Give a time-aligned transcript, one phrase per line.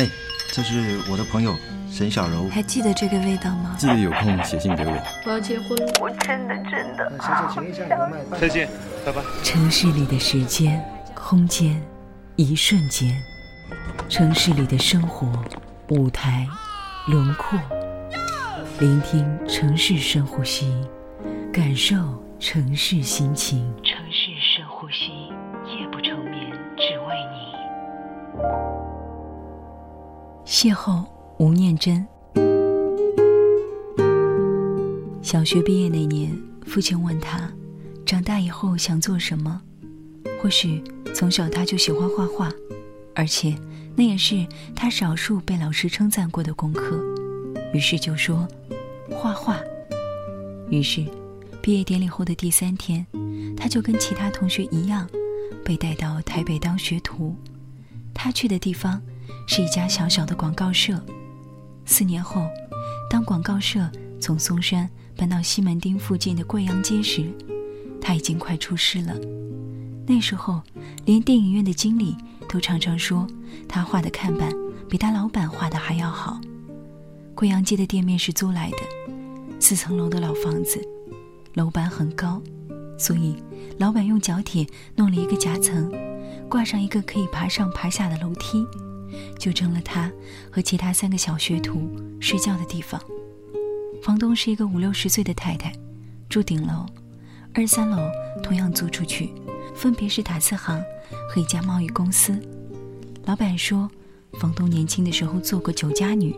[0.00, 0.08] 哎，
[0.50, 1.54] 这是我的朋友
[1.90, 2.48] 沈小柔。
[2.48, 3.76] 还记得这个味道吗？
[3.78, 4.92] 记得有空写信给我。
[5.26, 7.12] 我要结婚了，我真的真的。
[8.40, 8.66] 再见，
[9.04, 9.20] 拜拜。
[9.44, 10.82] 城市里的时间、
[11.14, 11.78] 空间，
[12.36, 13.10] 一瞬间；
[14.08, 15.30] 城市里的生活、
[15.88, 16.48] 舞台、
[17.06, 17.58] 轮廓。
[18.78, 20.74] 聆听城市深呼吸，
[21.52, 21.94] 感受
[22.38, 23.70] 城市心情。
[23.84, 25.28] 城市深呼吸，
[25.66, 28.69] 夜不成眠，只为你。
[30.44, 31.04] 邂逅
[31.38, 32.06] 吴念真。
[35.22, 36.36] 小学毕业那年，
[36.66, 37.50] 父亲问他，
[38.04, 39.60] 长大以后想做什么？
[40.42, 40.82] 或许
[41.14, 42.50] 从小他就喜欢画画，
[43.14, 43.54] 而且
[43.94, 46.98] 那也是他少数被老师称赞过的功课。
[47.72, 48.46] 于是就说。
[49.12, 49.60] 画画。
[50.70, 51.04] 于是，
[51.60, 53.04] 毕业典礼后的第三天，
[53.56, 55.08] 他就跟其他同学一样，
[55.64, 57.34] 被带到台北当学徒。
[58.14, 59.02] 他去的地方
[59.46, 61.00] 是一家小小的广告社。
[61.84, 62.46] 四年后，
[63.08, 67.24] 当广告社从松山搬到西门町附近的贵阳街时，
[68.00, 69.14] 他已经快出师了。
[70.06, 70.60] 那时候，
[71.04, 72.16] 连电影院的经理
[72.48, 73.26] 都常常说，
[73.68, 74.52] 他画的看板
[74.88, 76.40] 比他老板画的还要好。
[77.34, 78.76] 贵阳街的店面是租来的，
[79.58, 80.80] 四层楼的老房子，
[81.54, 82.42] 楼板很高，
[82.98, 83.36] 所以
[83.78, 85.90] 老板用角铁弄了一个夹层，
[86.48, 88.66] 挂上一个可以爬上爬下的楼梯，
[89.38, 90.10] 就成了他
[90.50, 93.00] 和其他三个小学徒睡觉的地方。
[94.02, 95.72] 房东是一个五六十岁的太太，
[96.28, 96.86] 住顶楼，
[97.52, 97.98] 二三楼
[98.42, 99.30] 同样租出去，
[99.74, 100.82] 分别是打字行
[101.28, 102.40] 和一家贸易公司。
[103.24, 103.90] 老板说，
[104.40, 106.34] 房东年轻的时候做过酒家女。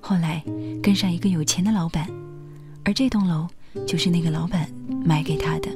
[0.00, 0.44] 后来
[0.82, 2.06] 跟上一个有钱的老板，
[2.84, 3.48] 而这栋楼
[3.86, 4.70] 就是那个老板
[5.04, 5.68] 买给他的。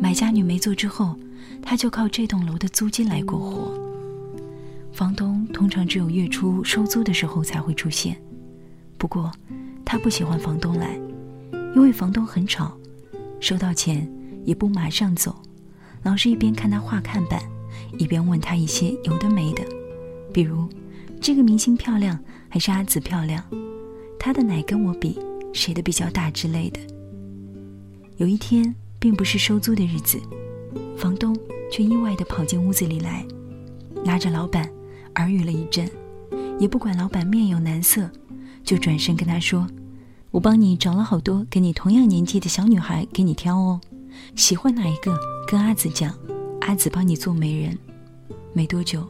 [0.00, 1.16] 买家女没做之后，
[1.60, 3.79] 他就靠这栋楼的租金来过活。
[4.92, 8.16] 房东通常只有月初收租的时候才会出现。
[8.98, 9.30] 不过
[9.84, 10.98] 他不喜欢房东来，
[11.74, 12.76] 因为房东很吵，
[13.40, 14.10] 收到钱
[14.44, 15.34] 也不马上走，
[16.02, 17.42] 老是一边看他画看板，
[17.98, 19.64] 一边问他一些有的没的，
[20.32, 20.68] 比如
[21.20, 22.18] 这个明星漂亮。
[22.52, 23.44] 还是阿紫漂亮，
[24.18, 25.16] 她的奶跟我比，
[25.52, 26.80] 谁的比较大之类的。
[28.16, 30.18] 有一天，并不是收租的日子，
[30.96, 31.32] 房东
[31.70, 33.24] 却意外地跑进屋子里来，
[34.04, 34.68] 拉着老板
[35.16, 35.90] 耳语了一阵，
[36.58, 38.10] 也不管老板面有难色，
[38.64, 39.66] 就转身跟他说
[40.30, 43.80] ：“我帮你找了好多跟你同样年纪的小女孩给你挑哦，
[44.36, 46.14] 喜欢哪一个跟阿紫讲，
[46.60, 47.76] 阿紫帮你做媒人。”
[48.52, 49.06] 没多久，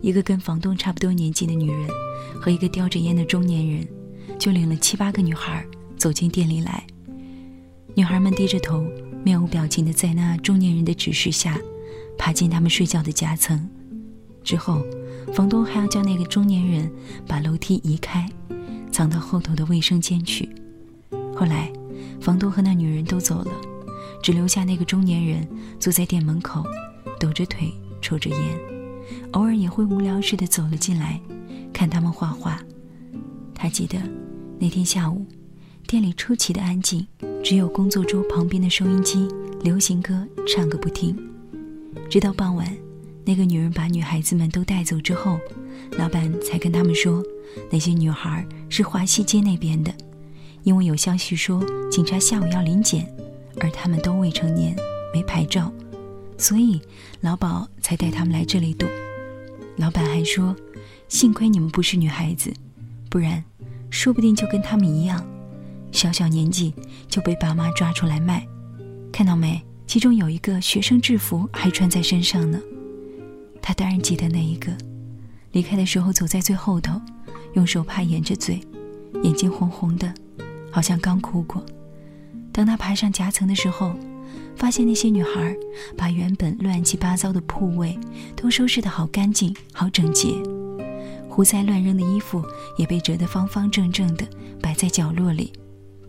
[0.00, 1.88] 一个跟房东差不多年纪的女人。
[2.40, 3.88] 和一个叼着烟的中年人，
[4.38, 5.64] 就领了七八个女孩
[5.96, 6.86] 走进店里来。
[7.94, 8.84] 女孩们低着头，
[9.24, 11.58] 面无表情的在那中年人的指示下，
[12.16, 13.68] 爬进他们睡觉的夹层。
[14.44, 14.82] 之后，
[15.32, 16.90] 房东还要叫那个中年人
[17.26, 18.28] 把楼梯移开，
[18.90, 20.48] 藏到后头的卫生间去。
[21.34, 21.72] 后来，
[22.20, 23.52] 房东和那女人都走了，
[24.22, 25.46] 只留下那个中年人
[25.78, 26.64] 坐在店门口，
[27.20, 28.38] 抖着腿抽着烟，
[29.32, 31.20] 偶尔也会无聊似的走了进来。
[31.72, 32.60] 看他们画画，
[33.54, 33.96] 他记得
[34.58, 35.24] 那天下午，
[35.86, 37.06] 店里出奇的安静，
[37.44, 39.28] 只有工作桌旁边的收音机
[39.62, 41.16] 流行歌唱个不停。
[42.10, 42.66] 直到傍晚，
[43.28, 45.38] 那个女人把女孩子们都带走之后，
[45.98, 47.22] 老板才跟他们说，
[47.70, 49.92] 那些女孩是华西街那边的，
[50.62, 53.06] 因为有消息说警察下午要临检，
[53.60, 54.74] 而他们都未成年，
[55.12, 55.70] 没牌照，
[56.38, 56.80] 所以
[57.20, 58.86] 老鸨才带他们来这里赌。
[59.76, 60.56] 老板还说。
[61.06, 62.52] 幸亏你们不是女孩子，
[63.08, 63.42] 不然，
[63.88, 65.26] 说不定就跟他们一样，
[65.90, 66.74] 小小年纪
[67.08, 68.46] 就被爸妈抓出来卖。
[69.10, 69.62] 看到没？
[69.86, 72.60] 其中有一个学生制服还穿在身上呢。
[73.68, 74.72] 他当然记得那一个，
[75.52, 76.98] 离开的时候走在最后头，
[77.52, 78.62] 用手帕掩着嘴，
[79.22, 80.10] 眼睛红红的，
[80.70, 81.62] 好像刚哭过。
[82.50, 83.94] 当他爬上夹层的时候，
[84.56, 85.54] 发现那些女孩
[85.98, 87.94] 把原本乱七八糟的铺位
[88.34, 90.28] 都收拾得好干净、好整洁。
[91.28, 92.42] 胡塞乱扔的衣服
[92.78, 94.26] 也被折得方方正正的
[94.62, 95.52] 摆在角落里，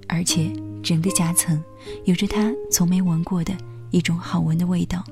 [0.07, 0.49] 而且
[0.81, 1.61] 整个夹层
[2.05, 3.53] 有着他从没闻过的
[3.91, 5.03] 一种好闻的味道，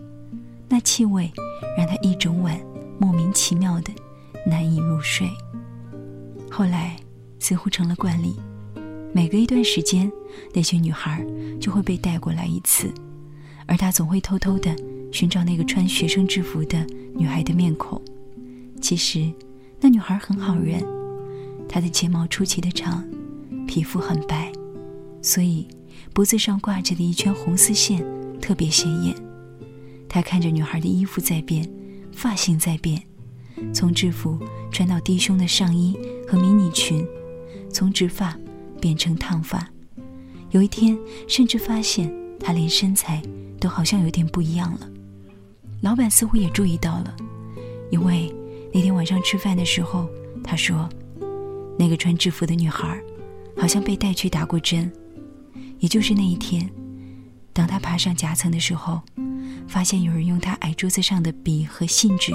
[0.70, 1.30] 那气味
[1.78, 2.60] 让他一整晚
[3.00, 3.92] 莫名其妙的
[4.46, 5.30] 难以入睡。
[6.50, 6.96] 后来
[7.40, 8.36] 似乎成了惯例，
[9.14, 10.12] 每隔一段时间，
[10.54, 11.26] 那些女孩
[11.60, 12.92] 就会被带过来一次，
[13.66, 14.76] 而他总会偷偷的
[15.12, 18.02] 寻找那个穿学生制服的女孩的面孔。
[18.82, 19.32] 其实。
[19.80, 20.84] 那女孩很好认，
[21.70, 23.06] 她的睫毛出奇的长，
[23.68, 24.52] 皮肤很白，
[25.22, 25.68] 所以
[26.14, 28.04] 脖子上挂着的一圈红丝线
[28.42, 29.16] 特别显眼。
[30.10, 31.70] 他看着女孩的衣服在变，
[32.12, 33.02] 发型在变，
[33.74, 34.40] 从制服
[34.72, 37.06] 穿到低胸的上衣和迷你裙，
[37.72, 38.38] 从直发
[38.80, 39.68] 变成烫发。
[40.52, 43.22] 有一天，甚至发现她连身材
[43.60, 44.90] 都好像有点不一样了。
[45.82, 47.16] 老板似乎也注意到了，
[47.92, 48.34] 因为
[48.74, 50.10] 那天晚上吃饭的时候，
[50.44, 50.90] 他说，
[51.78, 53.00] 那个穿制服的女孩
[53.56, 54.92] 好像被带去打过针。
[55.80, 56.68] 也就是那一天，
[57.54, 59.00] 当他爬上夹层的时候，
[59.68, 62.32] 发现有人用他矮桌子上的笔和信纸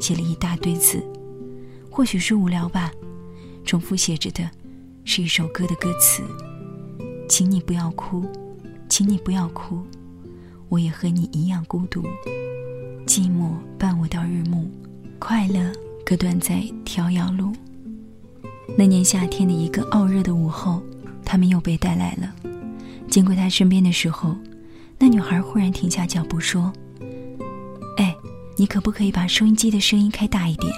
[0.00, 1.02] 写了一大堆字，
[1.90, 2.90] 或许是无聊吧，
[3.64, 4.50] 重复写着的
[5.04, 6.22] 是一首歌的歌词。
[7.28, 8.24] 请你不要哭，
[8.88, 9.82] 请你不要哭，
[10.68, 12.02] 我也和你一样孤独，
[13.06, 14.68] 寂寞伴我到日暮，
[15.18, 15.72] 快乐
[16.04, 17.52] 隔断在条遥路。
[18.76, 20.82] 那年夏天的一个傲热的午后，
[21.24, 22.34] 他们又被带来了。
[23.08, 24.36] 经过他身边的时候，
[25.06, 26.72] 那女孩忽然停下脚步说
[27.98, 28.16] ：“哎，
[28.56, 30.72] 你可不可以把收音机的声音开大一点？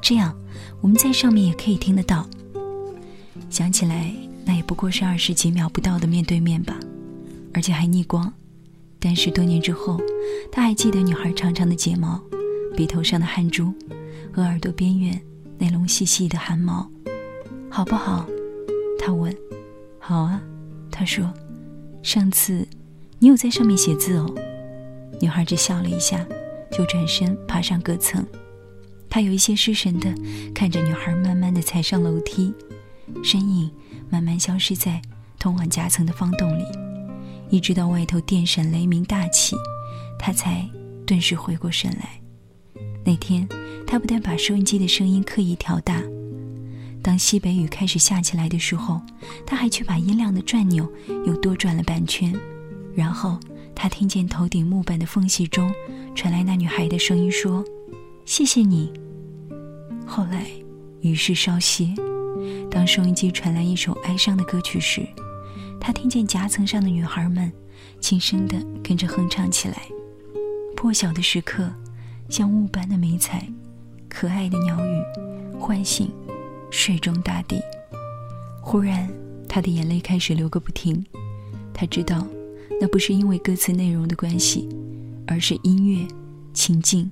[0.00, 0.32] 这样
[0.80, 2.24] 我们在上面也可以听得到。”
[3.50, 4.14] 想起来。
[4.46, 6.78] 那也不过是二十几秒不到的面对面吧，
[7.52, 8.32] 而且还逆光。
[9.00, 10.00] 但是多年之后，
[10.52, 12.22] 他还记得女孩长长的睫毛、
[12.76, 13.74] 鼻头上的汗珠
[14.30, 15.20] 和耳朵边缘
[15.58, 16.88] 那笼细细的汗毛，
[17.68, 18.24] 好不好？
[19.00, 19.34] 他问。
[19.98, 20.40] 好啊，
[20.92, 21.28] 他说。
[22.02, 22.68] 上次
[23.24, 24.30] 你有在上面写字哦。
[25.18, 26.22] 女孩只笑了一下，
[26.70, 28.22] 就转身爬上隔层。
[29.08, 30.14] 他有一些失神的
[30.54, 32.52] 看着女孩慢慢的踩上楼梯，
[33.22, 33.70] 身影。
[34.10, 35.00] 慢慢消失在
[35.38, 36.64] 通往夹层的方洞里，
[37.48, 39.56] 一直到外头电闪雷鸣大起，
[40.18, 40.68] 他才
[41.06, 42.20] 顿时回过神来。
[43.06, 43.48] 那天，
[43.86, 46.02] 他不但把收音机的声音刻意调大，
[47.02, 49.00] 当西北雨开始下起来的时候，
[49.46, 50.86] 他还去把音量的转钮
[51.26, 52.30] 又多转了半圈。
[52.94, 53.38] 然后，
[53.74, 55.72] 他听见头顶木板的缝隙中
[56.14, 57.64] 传来那女孩的声音说
[58.24, 58.92] ：“谢谢你。”
[60.06, 60.46] 后来，
[61.00, 61.92] 雨势稍歇。
[62.70, 65.06] 当收音机传来一首哀伤的歌曲时，
[65.80, 67.52] 他听见夹层上的女孩们
[68.00, 69.82] 轻声的跟着哼唱起来。
[70.76, 71.70] 破晓的时刻，
[72.28, 73.48] 像雾般的美彩，
[74.08, 75.02] 可爱的鸟语，
[75.58, 76.10] 唤醒
[76.70, 77.60] 睡中大地。
[78.60, 79.08] 忽然，
[79.48, 81.04] 他的眼泪开始流个不停。
[81.72, 82.26] 他知道，
[82.80, 84.68] 那不是因为歌词内容的关系，
[85.26, 86.06] 而是音乐、
[86.52, 87.10] 情境，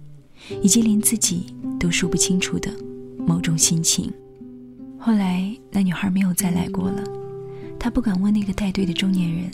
[0.63, 1.47] 以及连自己
[1.79, 2.71] 都说不清楚的
[3.19, 4.13] 某种心情。
[4.99, 7.03] 后来，那女孩没有再来过了。
[7.79, 9.51] 他不敢问那个带队的中年人，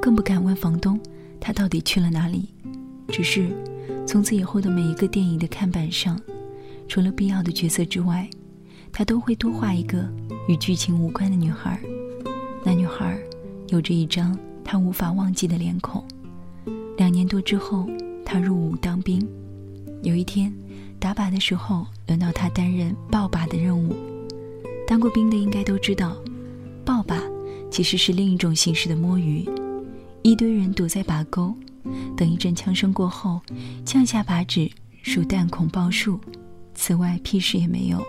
[0.00, 0.98] 更不敢问房东，
[1.38, 2.48] 他到底去了哪里。
[3.08, 3.48] 只是，
[4.06, 6.18] 从此以后的每一个电影的看板上，
[6.86, 8.28] 除了必要的角色之外，
[8.90, 10.08] 他都会多画一个
[10.48, 11.78] 与剧情无关的女孩。
[12.64, 13.18] 那女孩
[13.68, 14.38] 有着一张
[14.70, 16.04] 他无法忘记的脸孔。
[16.98, 17.88] 两年多之后，
[18.22, 19.26] 他入伍当兵。
[20.02, 20.54] 有一天，
[21.00, 23.96] 打靶的时候，轮到他担任抱靶的任务。
[24.86, 26.14] 当过兵的应该都知道，
[26.84, 27.18] 抱靶
[27.70, 29.48] 其实是另一种形式的摸鱼。
[30.20, 31.54] 一堆人躲在靶沟，
[32.14, 33.40] 等一阵枪声过后，
[33.86, 34.70] 降下靶纸
[35.02, 36.20] 数弹孔爆数，
[36.74, 38.04] 此外屁事也没有。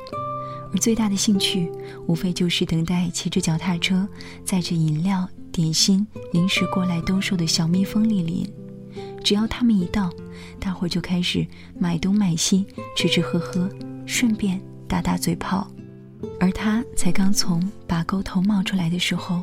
[0.73, 1.71] 而最大的兴趣，
[2.05, 4.05] 无非就是等待骑着脚踏车
[4.43, 5.25] 载着饮料、
[5.59, 8.49] 点心、零食过来兜售的小蜜蜂莅临。
[9.21, 10.09] 只要他们一到，
[10.57, 11.45] 大伙就开始
[11.77, 12.65] 买东买西，
[12.95, 13.69] 吃吃喝喝，
[14.05, 14.57] 顺便
[14.87, 15.69] 打打嘴炮。
[16.39, 19.41] 而他才刚从把沟头冒出来的时候，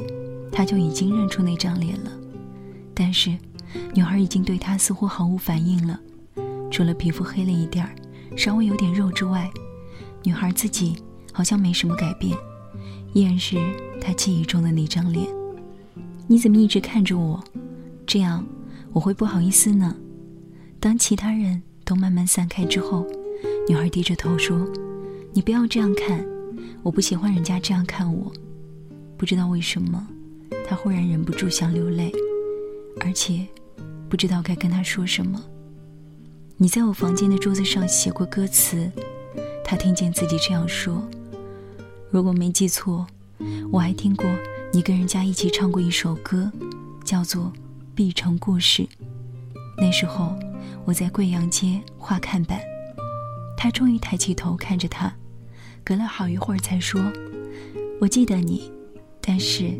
[0.51, 2.11] 他就已经认出那张脸了。
[2.95, 3.37] 但是，
[3.93, 6.01] 女孩已经对他似乎毫无反应了，
[6.71, 7.95] 除了皮肤黑了一点儿，
[8.39, 9.51] 稍微有点肉之外，
[10.23, 10.97] 女孩自己
[11.31, 12.35] 好像没什么改变，
[13.13, 13.59] 依然是
[14.01, 15.27] 他记忆中的那张脸。
[16.27, 17.43] 你怎么一直看着我？
[18.07, 18.45] 这样
[18.93, 19.97] 我会不好意思呢。
[20.81, 23.07] 当其他人都慢慢散开之后，
[23.69, 24.67] 女孩低着头说
[25.33, 26.25] ：“你不要这样看。”
[26.83, 28.33] 我不喜欢人家这样看我，
[29.17, 30.07] 不知道为什么，
[30.69, 32.13] 她忽然忍不住想流泪，
[33.01, 33.45] 而且
[34.09, 35.43] 不知道该跟他说什么。
[36.57, 38.89] 你在我房间的桌子上写过歌词，
[39.65, 41.03] 他听见自己这样说。
[42.09, 43.05] 如果没记错，
[43.73, 44.25] 我还听过
[44.73, 46.51] 你跟人家一起唱过一首歌，
[47.05, 47.45] 叫做
[47.95, 48.83] 《碧城故事》。
[49.79, 50.37] 那时候
[50.85, 52.61] 我在贵阳街画看板，
[53.57, 55.13] 他终于抬起头看着他。
[55.83, 57.01] 隔了好一会儿才说
[58.01, 58.71] ：“我记得你，
[59.21, 59.71] 但是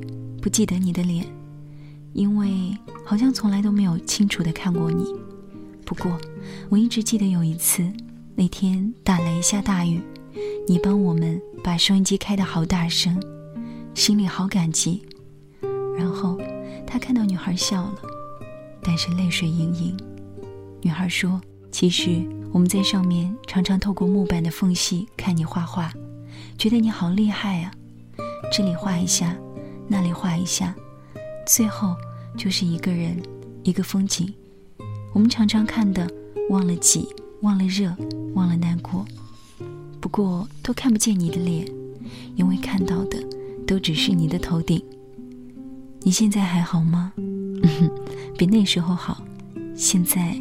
[0.41, 1.27] 不记得你的脸，
[2.13, 5.05] 因为好像从来都没有清楚的看过你。
[5.85, 6.19] 不过
[6.69, 7.93] 我一直记得有一次，
[8.35, 10.01] 那天打雷下大雨，
[10.67, 13.21] 你帮我们把收音机开得好大声，
[13.97, 15.03] 心里好感激。”
[15.97, 16.39] 然后
[16.87, 17.95] 他看到女孩笑了，
[18.83, 19.97] 但是泪水盈盈。
[20.83, 21.41] 女孩说
[21.73, 22.23] ：“其实
[22.53, 25.91] 我们在上面常常透过木板的缝隙看你画画，
[26.59, 27.73] 觉得你好厉害啊！
[28.53, 29.35] 这里画一下，
[29.89, 30.75] 那里画一下，
[31.47, 31.97] 最后
[32.37, 33.21] 就是一个人，
[33.63, 34.33] 一个风景。
[35.15, 36.07] 我们常常看的
[36.51, 37.09] 忘了挤，
[37.41, 37.97] 忘了热，
[38.35, 39.07] 忘了难过。
[40.01, 41.67] 不过都看不见你的脸，
[42.35, 43.19] 因为看到的
[43.67, 44.83] 都只是你的头顶。
[46.03, 47.13] 你现在还好吗？
[48.39, 49.23] 比那时候好。
[49.75, 50.35] 现在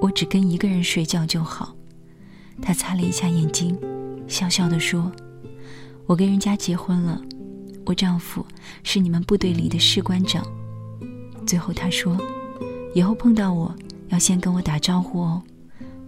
[0.00, 1.74] 我只跟一个人睡觉就好。
[2.60, 3.76] 他擦了一下眼睛，
[4.28, 5.10] 笑笑地说
[6.06, 7.20] ：“我跟人家结婚了，
[7.86, 8.44] 我丈夫
[8.84, 10.46] 是你们部队里的士官长。”
[11.46, 12.16] 最后他说
[12.94, 13.74] ：“以后碰到我
[14.08, 15.42] 要先跟我打招呼哦，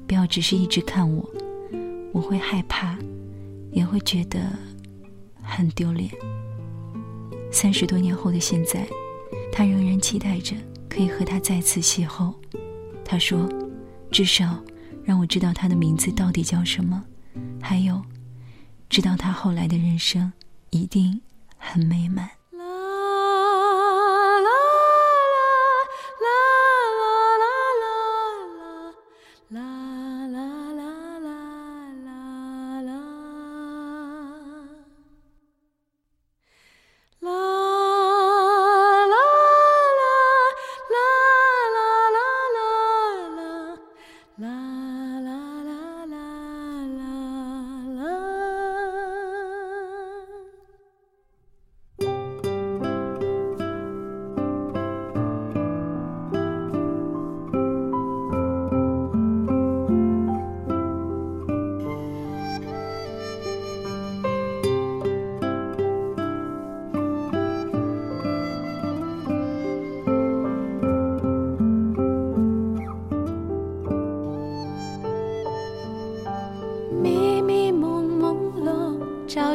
[0.07, 1.29] 不要只是一直看我。”
[2.13, 2.99] 我会害怕，
[3.71, 4.41] 也会觉得
[5.43, 6.11] 很丢脸。
[7.53, 8.87] 三十多年后的现在，
[9.53, 10.57] 他仍然期待着
[10.89, 12.33] 可以和他再次邂逅。
[13.05, 13.49] 他说
[14.11, 14.63] ：“至少
[15.05, 17.05] 让我知道他的名字到底叫什么，
[17.61, 18.01] 还有，
[18.89, 20.33] 知道他后来的人生
[20.71, 21.21] 一定
[21.57, 22.31] 很美满。”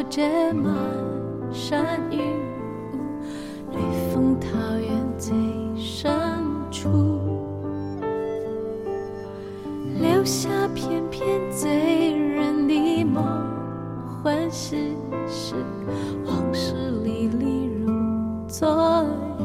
[0.08, 0.72] 这满
[1.52, 2.96] 山云雾，
[3.72, 3.78] 绿
[4.10, 4.48] 风桃
[4.78, 5.34] 源最
[5.76, 6.10] 深
[6.70, 7.18] 处，
[10.00, 13.24] 留下片片醉人的梦，
[14.22, 14.76] 幻，世
[15.26, 15.54] 事
[16.24, 16.72] 往事
[17.04, 17.92] 历历如
[18.48, 19.04] 昨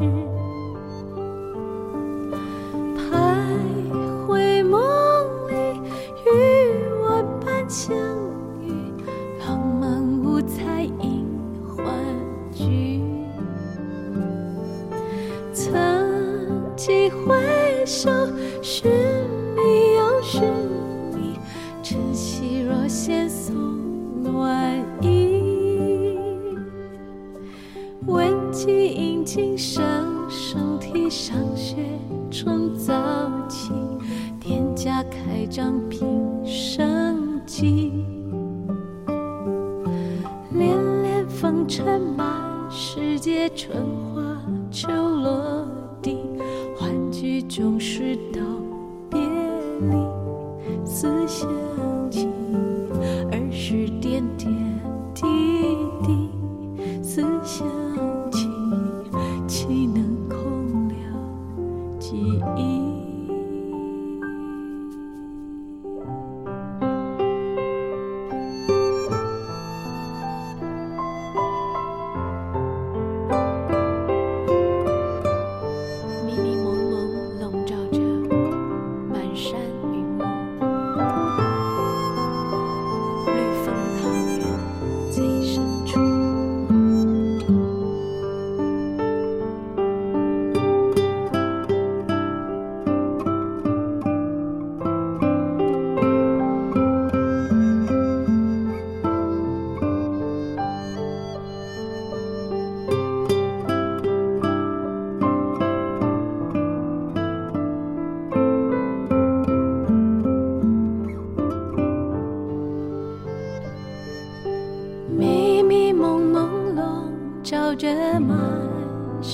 [17.26, 18.10] 回首
[18.62, 18.90] 寻
[19.54, 20.42] 觅又寻
[21.14, 21.38] 觅，
[21.82, 23.54] 晨曦若现送
[24.22, 26.18] 暖意。
[28.06, 29.84] 闻鸡引琴声，
[30.28, 31.76] 声啼上雪
[32.28, 32.92] 春早
[33.48, 33.70] 起，
[34.40, 37.92] 店家开张平生计。
[40.50, 42.26] 连连风尘满
[42.68, 44.01] 世界，春。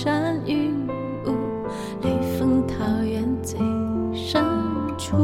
[0.00, 0.73] 山云
[1.26, 1.35] 雾，
[2.02, 3.59] 雷峰桃源最
[4.14, 4.40] 深
[4.97, 5.17] 处，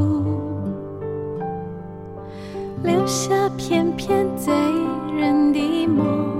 [2.83, 4.52] 留下片片醉
[5.16, 6.34] 人的梦。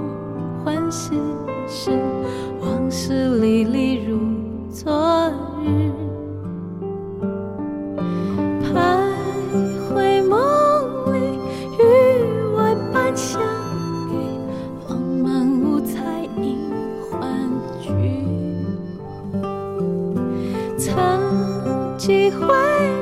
[22.05, 22.47] 几回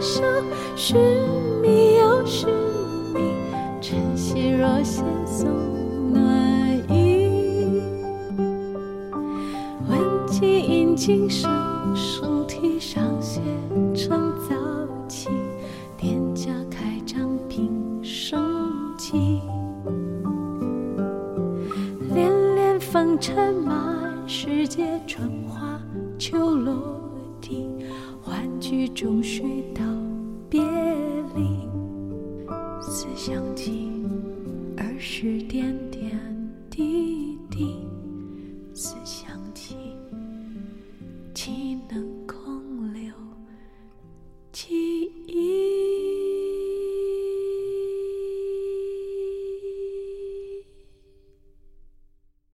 [0.01, 0.23] 首，
[0.77, 0.95] 是
[1.61, 2.47] 觅又是
[3.13, 3.35] 你，
[3.81, 5.49] 晨曦若现送
[6.13, 7.83] 暖意。
[9.89, 11.51] 问起引经声，
[11.97, 13.41] 书题上写
[13.93, 14.55] 成早
[15.09, 15.31] 起，
[15.99, 18.41] 店家开张平生
[18.97, 19.43] 计。
[22.15, 25.77] 连连风尘满世界，春花
[26.21, 27.12] 秋落。
[28.23, 29.45] 欢聚中睡
[29.75, 29.83] 到
[30.49, 30.63] 别
[31.35, 31.69] 离，
[32.81, 33.91] 思想起
[34.77, 36.11] 儿时点点
[36.71, 37.77] 滴滴。
[38.75, 39.22] 思。